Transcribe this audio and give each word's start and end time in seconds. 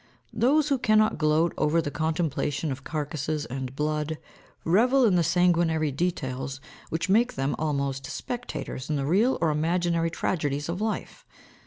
Those 0.33 0.69
who 0.69 0.79
cannot 0.79 1.19
gloat 1.19 1.53
over 1.59 1.79
the 1.79 1.91
contemplation 1.91 2.71
of 2.71 2.83
carcasses 2.83 3.45
and 3.45 3.75
blood, 3.75 4.17
revel 4.65 5.05
in 5.05 5.13
the 5.15 5.21
sanguinary 5.21 5.91
details 5.91 6.59
which 6.89 7.07
make 7.07 7.33
them 7.35 7.55
almost 7.59 8.07
spectators 8.07 8.89
in 8.89 8.95
the 8.95 9.05
real 9.05 9.37
or 9.41 9.51
imaginary 9.51 10.09
tragedies 10.09 10.69
of 10.69 10.81
life. 10.81 11.23